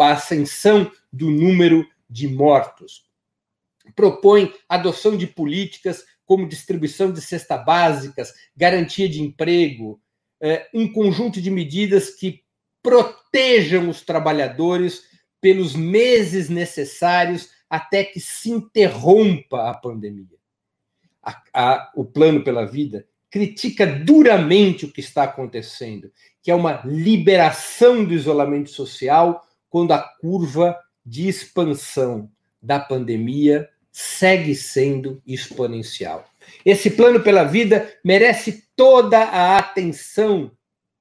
a 0.00 0.12
ascensão 0.12 0.90
do 1.12 1.30
número 1.30 1.86
de 2.08 2.26
mortos. 2.26 3.04
Propõe 3.94 4.52
adoção 4.68 5.16
de 5.16 5.26
políticas 5.26 6.04
como 6.24 6.48
distribuição 6.48 7.12
de 7.12 7.20
cesta 7.20 7.56
básicas, 7.56 8.32
garantia 8.56 9.08
de 9.08 9.22
emprego, 9.22 10.00
é, 10.44 10.68
um 10.74 10.86
conjunto 10.92 11.40
de 11.40 11.50
medidas 11.50 12.10
que 12.10 12.42
protejam 12.82 13.88
os 13.88 14.02
trabalhadores 14.02 15.04
pelos 15.40 15.74
meses 15.74 16.50
necessários 16.50 17.48
até 17.68 18.04
que 18.04 18.20
se 18.20 18.50
interrompa 18.50 19.70
a 19.70 19.74
pandemia. 19.74 20.36
A, 21.22 21.42
a, 21.54 21.92
o 21.96 22.04
Plano 22.04 22.44
pela 22.44 22.66
Vida 22.66 23.06
critica 23.30 23.86
duramente 23.86 24.84
o 24.84 24.92
que 24.92 25.00
está 25.00 25.22
acontecendo, 25.22 26.12
que 26.42 26.50
é 26.50 26.54
uma 26.54 26.82
liberação 26.84 28.04
do 28.04 28.12
isolamento 28.12 28.68
social 28.68 29.42
quando 29.70 29.92
a 29.92 29.98
curva 29.98 30.78
de 31.06 31.26
expansão 31.26 32.30
da 32.60 32.78
pandemia 32.78 33.66
segue 33.90 34.54
sendo 34.54 35.22
exponencial. 35.26 36.28
Esse 36.64 36.90
plano 36.90 37.20
pela 37.20 37.44
vida 37.44 37.92
merece 38.04 38.64
toda 38.76 39.18
a 39.18 39.58
atenção 39.58 40.50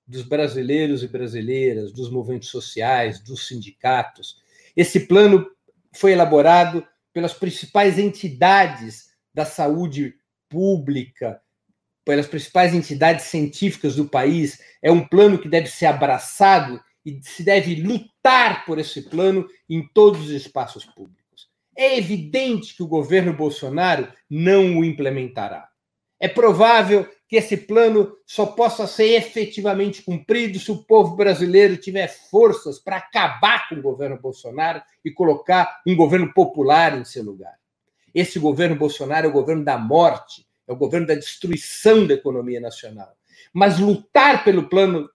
dos 0.06 0.22
brasileiros 0.22 1.04
e 1.04 1.08
brasileiras, 1.08 1.92
dos 1.92 2.10
movimentos 2.12 2.50
sociais, 2.50 3.20
dos 3.20 3.48
sindicatos. 3.48 4.42
Esse 4.76 5.02
plano 5.02 5.48
foi 5.94 6.12
elaborado 6.12 6.86
pelas 7.14 7.34
principais 7.34 7.98
entidades 7.98 9.12
da 9.34 9.46
saúde 9.46 10.16
pública, 10.50 11.42
pelas 12.04 12.28
principais 12.28 12.74
entidades 12.74 13.26
científicas 13.26 13.96
do 13.96 14.06
país. 14.06 14.60
É 14.82 14.92
um 14.92 15.08
plano 15.08 15.40
que 15.40 15.48
deve 15.48 15.68
ser 15.68 15.86
abraçado 15.86 16.82
e 17.06 17.20
se 17.22 17.44
deve 17.44 17.76
lutar 17.76 18.66
por 18.66 18.80
esse 18.80 19.04
plano 19.04 19.48
em 19.70 19.88
todos 19.94 20.22
os 20.22 20.32
espaços 20.32 20.86
públicos. 20.86 21.23
É 21.76 21.98
evidente 21.98 22.76
que 22.76 22.84
o 22.84 22.88
governo 22.88 23.34
Bolsonaro 23.34 24.08
não 24.30 24.80
o 24.80 24.86
implementará. 24.86 25.70
É 26.20 26.28
provável 26.28 27.10
que 27.28 27.36
esse 27.36 27.58
plano 27.58 28.16
só 28.26 28.46
possa 28.46 28.86
ser 28.86 29.16
efetivamente 29.16 30.04
cumprido 30.04 30.60
se 30.60 30.72
o 30.72 30.84
povo 30.84 31.16
brasileiro 31.16 31.78
tiver 31.78 32.08
forças 32.08 32.80
para 32.80 32.98
acabar 32.98 33.68
com 33.68 33.76
o 33.76 33.82
governo 33.82 34.20
Bolsonaro 34.22 34.82
e 35.04 35.12
colocar 35.12 35.82
um 35.86 35.96
governo 35.96 36.32
popular 36.34 36.98
em 36.98 37.04
seu 37.04 37.24
lugar. 37.24 37.58
Esse 38.14 38.38
governo 38.38 38.76
Bolsonaro 38.76 39.26
é 39.26 39.30
o 39.30 39.34
governo 39.34 39.66
da 39.66 39.78
morte, 39.78 40.48
é 40.68 40.72
o 40.72 40.76
governo 40.76 41.08
da 41.08 41.16
destruição 41.16 42.06
da 42.06 42.14
economia 42.14 42.60
nacional. 42.60 43.18
Mas 43.52 43.80
lutar 43.80 44.44
pelo 44.44 44.70
plano 44.70 45.10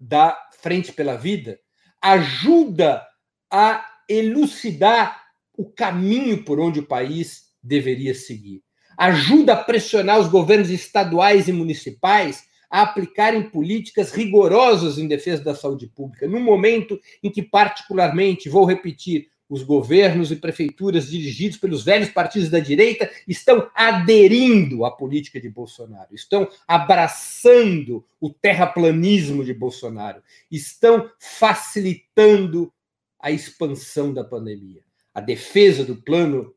da 0.00 0.36
Frente 0.60 0.92
pela 0.92 1.16
Vida 1.16 1.60
ajuda 2.00 3.06
a 3.50 3.84
elucidar 4.08 5.23
o 5.56 5.64
caminho 5.64 6.44
por 6.44 6.60
onde 6.60 6.80
o 6.80 6.86
país 6.86 7.50
deveria 7.62 8.14
seguir. 8.14 8.62
Ajuda 8.96 9.54
a 9.54 9.64
pressionar 9.64 10.20
os 10.20 10.28
governos 10.28 10.70
estaduais 10.70 11.48
e 11.48 11.52
municipais 11.52 12.44
a 12.70 12.82
aplicarem 12.82 13.50
políticas 13.50 14.12
rigorosas 14.12 14.98
em 14.98 15.06
defesa 15.06 15.42
da 15.42 15.54
saúde 15.54 15.86
pública, 15.86 16.26
num 16.26 16.42
momento 16.42 17.00
em 17.22 17.30
que, 17.30 17.42
particularmente, 17.42 18.48
vou 18.48 18.64
repetir, 18.64 19.28
os 19.48 19.62
governos 19.62 20.32
e 20.32 20.36
prefeituras 20.36 21.10
dirigidos 21.10 21.58
pelos 21.58 21.84
velhos 21.84 22.08
partidos 22.08 22.48
da 22.48 22.58
direita 22.58 23.10
estão 23.28 23.68
aderindo 23.74 24.84
à 24.84 24.90
política 24.90 25.38
de 25.38 25.50
Bolsonaro, 25.50 26.14
estão 26.14 26.48
abraçando 26.66 28.04
o 28.18 28.30
terraplanismo 28.30 29.44
de 29.44 29.52
Bolsonaro, 29.52 30.22
estão 30.50 31.10
facilitando 31.20 32.72
a 33.20 33.30
expansão 33.30 34.12
da 34.12 34.24
pandemia 34.24 34.82
a 35.14 35.20
defesa 35.20 35.84
do 35.84 35.96
plano 35.96 36.52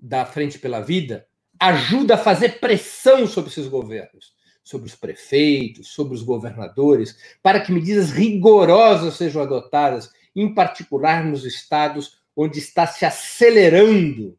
da 0.00 0.24
Frente 0.24 0.58
pela 0.58 0.80
Vida, 0.80 1.26
ajuda 1.58 2.14
a 2.14 2.18
fazer 2.18 2.58
pressão 2.58 3.26
sobre 3.26 3.50
esses 3.50 3.68
governos, 3.68 4.32
sobre 4.64 4.88
os 4.88 4.94
prefeitos, 4.94 5.88
sobre 5.88 6.14
os 6.14 6.22
governadores, 6.22 7.16
para 7.42 7.60
que 7.60 7.70
medidas 7.70 8.10
rigorosas 8.10 9.14
sejam 9.14 9.42
adotadas, 9.42 10.10
em 10.34 10.54
particular 10.54 11.24
nos 11.24 11.44
estados 11.44 12.18
onde 12.34 12.58
está 12.58 12.86
se 12.86 13.04
acelerando 13.04 14.38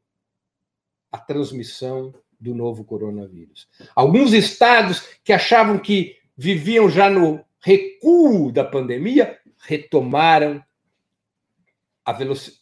a 1.12 1.20
transmissão 1.20 2.14
do 2.40 2.56
novo 2.56 2.84
coronavírus. 2.84 3.68
Alguns 3.96 4.34
estados 4.34 5.04
que 5.24 5.32
achavam 5.32 5.78
que 5.78 6.16
viviam 6.36 6.90
já 6.90 7.10
no 7.10 7.44
recuo 7.60 8.52
da 8.52 8.64
pandemia 8.64 9.38
retomaram 9.60 10.64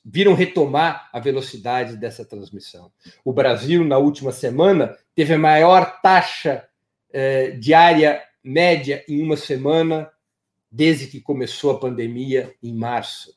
viram 0.03 0.33
retomar 0.33 1.09
a 1.13 1.19
velocidade 1.19 1.97
dessa 1.97 2.25
transmissão. 2.25 2.91
O 3.23 3.31
Brasil, 3.31 3.83
na 3.83 3.97
última 3.97 4.31
semana, 4.31 4.97
teve 5.15 5.33
a 5.33 5.39
maior 5.39 6.01
taxa 6.01 6.65
eh, 7.11 7.51
diária 7.51 8.21
média 8.43 9.03
em 9.07 9.21
uma 9.21 9.37
semana 9.37 10.09
desde 10.71 11.07
que 11.07 11.19
começou 11.19 11.71
a 11.71 11.79
pandemia 11.79 12.53
em 12.61 12.73
março. 12.73 13.33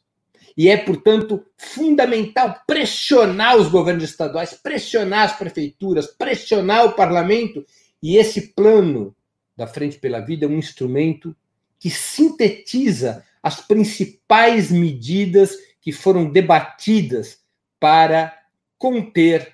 E 0.56 0.68
é, 0.68 0.76
portanto, 0.76 1.44
fundamental 1.56 2.60
pressionar 2.66 3.56
os 3.56 3.68
governos 3.68 4.04
estaduais, 4.04 4.52
pressionar 4.52 5.24
as 5.24 5.38
prefeituras, 5.38 6.06
pressionar 6.06 6.84
o 6.86 6.92
parlamento. 6.92 7.64
E 8.02 8.16
esse 8.16 8.48
plano 8.48 9.16
da 9.56 9.66
Frente 9.66 9.98
pela 9.98 10.20
Vida 10.20 10.44
é 10.44 10.48
um 10.48 10.58
instrumento 10.58 11.34
que 11.78 11.88
sintetiza 11.88 13.24
as 13.42 13.60
principais 13.60 14.70
medidas 14.70 15.56
que 15.82 15.92
foram 15.92 16.30
debatidas 16.30 17.40
para 17.78 18.32
conter 18.78 19.52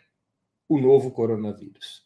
o 0.68 0.78
novo 0.78 1.10
coronavírus. 1.10 2.02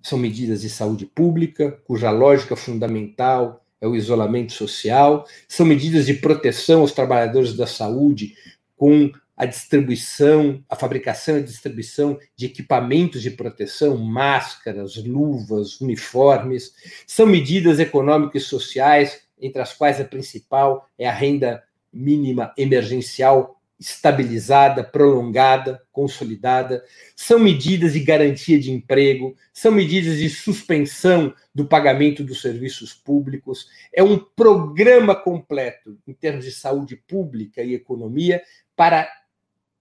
São 0.00 0.16
medidas 0.16 0.62
de 0.62 0.70
saúde 0.70 1.04
pública, 1.04 1.72
cuja 1.84 2.10
lógica 2.10 2.54
fundamental 2.54 3.64
é 3.80 3.86
o 3.86 3.96
isolamento 3.96 4.52
social, 4.52 5.26
são 5.48 5.66
medidas 5.66 6.06
de 6.06 6.14
proteção 6.14 6.80
aos 6.80 6.92
trabalhadores 6.92 7.54
da 7.54 7.66
saúde, 7.66 8.34
com 8.76 9.10
a 9.36 9.44
distribuição, 9.44 10.62
a 10.68 10.76
fabricação 10.76 11.38
e 11.38 11.42
distribuição 11.42 12.18
de 12.36 12.46
equipamentos 12.46 13.20
de 13.20 13.32
proteção, 13.32 13.98
máscaras, 13.98 14.96
luvas, 14.96 15.80
uniformes, 15.80 16.72
são 17.06 17.26
medidas 17.26 17.80
econômicas 17.80 18.42
e 18.42 18.46
sociais, 18.46 19.22
entre 19.40 19.60
as 19.60 19.72
quais 19.72 20.00
a 20.00 20.04
principal 20.04 20.88
é 20.96 21.08
a 21.08 21.12
renda 21.12 21.64
mínima 21.92 22.52
emergencial 22.56 23.60
estabilizada, 23.78 24.84
prolongada, 24.84 25.82
consolidada, 25.90 26.84
são 27.16 27.38
medidas 27.38 27.92
de 27.92 28.00
garantia 28.00 28.58
de 28.58 28.70
emprego, 28.70 29.36
são 29.52 29.72
medidas 29.72 30.18
de 30.18 30.30
suspensão 30.30 31.34
do 31.54 31.66
pagamento 31.66 32.22
dos 32.22 32.40
serviços 32.40 32.92
públicos, 32.92 33.68
é 33.92 34.02
um 34.02 34.18
programa 34.18 35.14
completo 35.14 35.98
em 36.06 36.12
termos 36.12 36.44
de 36.44 36.52
saúde 36.52 36.96
pública 36.96 37.62
e 37.62 37.74
economia 37.74 38.42
para 38.76 39.08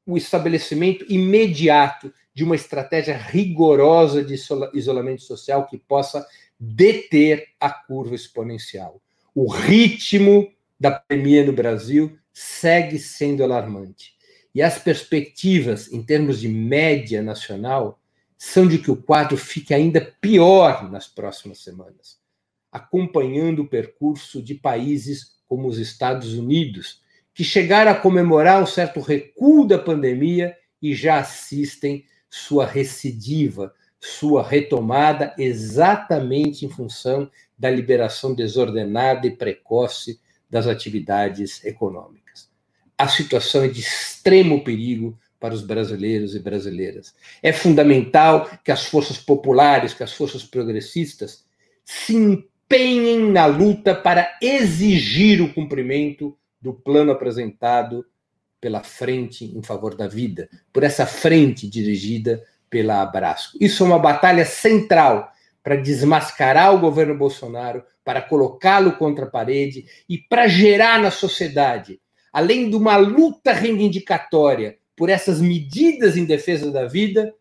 o 0.06 0.18
estabelecimento 0.18 1.06
imediato 1.08 2.14
de 2.34 2.44
uma 2.44 2.56
estratégia 2.56 3.16
rigorosa 3.16 4.24
de 4.24 4.36
isolamento 4.74 5.22
social 5.22 5.68
que 5.68 5.78
possa 5.78 6.26
deter 6.60 7.48
a 7.60 7.70
curva 7.70 8.16
exponencial. 8.16 9.02
O 9.36 9.48
ritmo 9.48 10.52
da 10.80 10.92
pandemia 10.92 11.46
no 11.46 11.54
Brasil 11.54 12.18
segue 12.34 12.98
sendo 12.98 13.44
alarmante. 13.44 14.14
E 14.54 14.62
as 14.62 14.80
perspectivas, 14.80 15.92
em 15.92 16.04
termos 16.04 16.40
de 16.40 16.50
média 16.50 17.22
nacional, 17.22 18.00
são 18.38 18.68
de 18.68 18.78
que 18.78 18.92
o 18.92 18.96
quadro 18.96 19.38
fique 19.38 19.74
ainda 19.74 20.02
pior 20.20 20.92
nas 20.92 21.08
próximas 21.08 21.60
semanas, 21.60 22.18
acompanhando 22.72 23.62
o 23.62 23.68
percurso 23.68 24.42
de 24.42 24.56
países 24.56 25.38
como 25.48 25.68
os 25.68 25.78
Estados 25.78 26.34
Unidos, 26.34 27.02
que 27.34 27.44
chegaram 27.44 27.92
a 27.92 27.96
comemorar 27.96 28.62
um 28.62 28.66
certo 28.66 29.00
recuo 29.00 29.66
da 29.66 29.80
pandemia 29.80 30.56
e 30.82 30.94
já 30.94 31.20
assistem 31.20 32.06
sua 32.30 32.66
recidiva, 32.66 33.74
sua 34.00 34.44
retomada 34.44 35.34
exatamente 35.38 36.66
em 36.66 36.70
função 36.70 37.30
da 37.58 37.70
liberação 37.70 38.36
desordenada 38.36 39.26
e 39.26 39.32
precoce 39.32 40.20
das 40.50 40.68
atividades 40.68 41.64
econômicas. 41.64 42.23
A 43.04 43.08
situação 43.10 43.66
é 43.66 43.68
de 43.68 43.82
extremo 43.82 44.64
perigo 44.64 45.20
para 45.38 45.54
os 45.54 45.62
brasileiros 45.62 46.36
e 46.36 46.40
brasileiras. 46.40 47.14
É 47.42 47.52
fundamental 47.52 48.50
que 48.64 48.72
as 48.72 48.86
forças 48.86 49.18
populares, 49.18 49.94
que 49.94 50.04
as 50.04 50.14
forças 50.14 50.42
progressistas 50.42 51.44
se 51.84 52.16
empenhem 52.16 53.30
na 53.30 53.46
luta 53.46 53.94
para 53.94 54.38
exigir 54.42 55.42
o 55.42 55.54
cumprimento 55.54 56.38
do 56.62 56.72
plano 56.72 57.12
apresentado 57.12 58.06
pela 58.62 58.82
Frente 58.84 59.44
em 59.44 59.62
Favor 59.62 59.96
da 59.96 60.08
Vida, 60.08 60.48
por 60.72 60.82
essa 60.82 61.06
frente 61.06 61.68
dirigida 61.68 62.42
pela 62.70 63.02
Abrasco. 63.02 63.58
Isso 63.60 63.84
é 63.84 63.86
uma 63.86 64.00
batalha 64.00 64.46
central 64.46 65.30
para 65.62 65.76
desmascarar 65.76 66.74
o 66.74 66.80
governo 66.80 67.18
Bolsonaro, 67.18 67.84
para 68.02 68.22
colocá-lo 68.22 68.94
contra 68.94 69.26
a 69.26 69.30
parede 69.30 69.84
e 70.08 70.18
para 70.18 70.48
gerar 70.48 71.02
na 71.02 71.12
sociedade, 71.12 72.00
além 72.34 72.68
de 72.68 72.76
uma 72.76 72.98
luta 72.98 73.54
reivindicatória 73.54 74.80
por 74.96 75.10
essas 75.10 75.40
medidas 75.40 76.18
em 76.18 76.26
defesa 76.26 76.72
da 76.72 76.86
vida, 76.88 77.34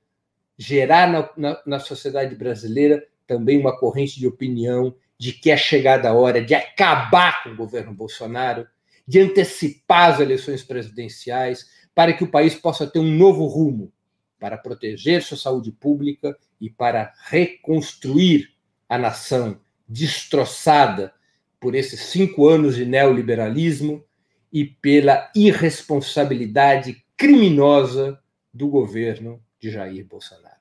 gerar 0.58 1.10
na, 1.10 1.30
na, 1.36 1.62
na 1.66 1.78
sociedade 1.80 2.34
brasileira 2.34 3.02
também 3.26 3.58
uma 3.58 3.76
corrente 3.76 4.20
de 4.20 4.26
opinião 4.26 4.94
de 5.18 5.32
que 5.32 5.50
é 5.50 5.56
chegada 5.56 6.10
a 6.10 6.12
hora 6.12 6.44
de 6.44 6.54
acabar 6.54 7.42
com 7.42 7.50
o 7.50 7.56
governo 7.56 7.94
Bolsonaro 7.94 8.66
de 9.08 9.18
antecipar 9.18 10.12
as 10.12 10.20
eleições 10.20 10.62
presidenciais 10.62 11.66
para 11.94 12.12
que 12.12 12.24
o 12.24 12.30
país 12.30 12.54
possa 12.54 12.86
ter 12.86 12.98
um 12.98 13.16
novo 13.16 13.46
rumo 13.46 13.92
para 14.38 14.58
proteger 14.58 15.22
sua 15.22 15.36
saúde 15.36 15.72
pública 15.72 16.36
e 16.60 16.68
para 16.68 17.12
reconstruir 17.26 18.50
a 18.88 18.98
nação 18.98 19.60
destroçada 19.88 21.12
por 21.60 21.74
esses 21.74 22.00
cinco 22.00 22.48
anos 22.48 22.76
de 22.76 22.84
neoliberalismo 22.84 24.04
e 24.52 24.64
pela 24.64 25.30
irresponsabilidade 25.34 27.02
criminosa 27.16 28.18
do 28.52 28.68
governo 28.68 29.42
de 29.58 29.70
Jair 29.70 30.04
Bolsonaro. 30.04 30.56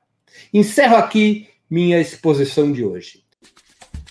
Encerro 0.53 0.95
aqui 0.95 1.49
minha 1.69 1.99
exposição 1.99 2.71
de 2.71 2.83
hoje. 2.83 3.23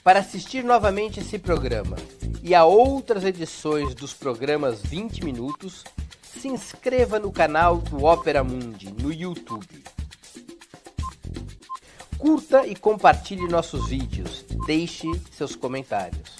Para 0.03 0.21
assistir 0.21 0.64
novamente 0.64 1.21
esse 1.21 1.38
programa 1.38 1.97
e 2.43 2.55
a 2.55 2.64
outras 2.64 3.25
edições 3.25 3.95
dos 3.95 4.14
programas 4.14 4.81
20 4.83 5.25
Minutos, 5.25 5.85
se 6.23 6.49
inscreva 6.49 7.19
no 7.19 7.31
canal 7.31 7.79
do 7.79 8.05
Opera 8.05 8.43
Mundi 8.43 8.93
no 8.93 9.12
YouTube. 9.12 9.85
Curta 12.16 12.66
e 12.66 12.75
compartilhe 12.75 13.47
nossos 13.49 13.88
vídeos, 13.88 14.45
deixe 14.66 15.07
seus 15.33 15.55
comentários. 15.55 16.39